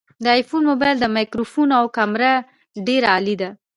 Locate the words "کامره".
1.97-2.31